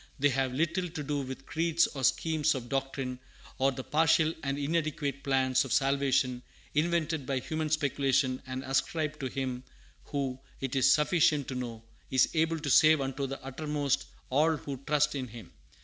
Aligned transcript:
They 0.17 0.29
have 0.29 0.51
little 0.51 0.89
to 0.89 1.03
do 1.03 1.19
with 1.21 1.45
creeds, 1.45 1.85
or 1.85 2.03
schemes 2.03 2.55
of 2.55 2.69
doctrine, 2.69 3.19
or 3.59 3.71
the 3.71 3.83
partial 3.83 4.33
and 4.41 4.57
inadequate 4.57 5.21
plans 5.23 5.63
of 5.63 5.71
salvation 5.71 6.41
invented 6.73 7.27
by 7.27 7.37
human 7.37 7.69
speculation 7.69 8.41
and 8.47 8.63
ascribed 8.63 9.19
to 9.19 9.27
Him 9.27 9.63
who, 10.05 10.39
it 10.59 10.75
is 10.75 10.91
sufficient 10.91 11.47
to 11.49 11.53
know, 11.53 11.83
is 12.09 12.29
able 12.33 12.57
to 12.61 12.69
save 12.71 12.99
unto 12.99 13.27
the 13.27 13.39
uttermost 13.43 14.07
all 14.31 14.57
who 14.57 14.77
trust 14.87 15.13
in 15.13 15.27
Him. 15.27 15.51